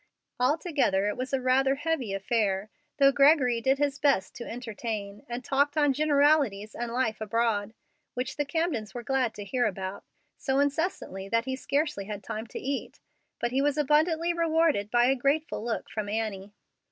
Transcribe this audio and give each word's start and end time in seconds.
Altogether 0.39 1.05
it 1.07 1.15
was 1.15 1.31
a 1.31 1.39
rather 1.39 1.75
heavy 1.75 2.11
affair, 2.11 2.71
though 2.97 3.11
Gregory 3.11 3.57
honestly 3.57 3.61
did 3.61 3.77
his 3.77 3.99
best 3.99 4.33
to 4.33 4.49
entertain, 4.49 5.23
and 5.29 5.43
talked 5.45 5.77
on 5.77 5.93
generalities 5.93 6.73
and 6.73 6.91
life 6.91 7.21
abroad, 7.21 7.75
which 8.15 8.35
the 8.35 8.43
Camdens 8.43 8.95
were 8.95 9.03
glad 9.03 9.35
to 9.35 9.43
hear 9.43 9.67
about, 9.67 10.03
so 10.39 10.57
incessantly 10.57 11.29
that 11.29 11.45
he 11.45 11.55
scarcely 11.55 12.05
had 12.05 12.23
time 12.23 12.47
to 12.47 12.57
eat. 12.57 12.99
But 13.39 13.51
he 13.51 13.61
was 13.61 13.77
abundantly 13.77 14.33
rewarded 14.33 14.89
by 14.89 15.05
a 15.05 15.13
grateful 15.13 15.63
look 15.63 15.87
from 15.87 16.09
Annie. 16.09 16.55